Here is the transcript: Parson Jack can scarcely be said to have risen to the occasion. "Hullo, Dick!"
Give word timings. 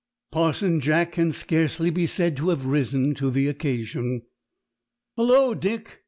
Parson 0.31 0.79
Jack 0.79 1.11
can 1.11 1.31
scarcely 1.31 1.91
be 1.91 2.07
said 2.07 2.35
to 2.37 2.49
have 2.49 2.65
risen 2.65 3.13
to 3.13 3.29
the 3.29 3.47
occasion. 3.47 4.23
"Hullo, 5.15 5.53
Dick!" 5.53 5.99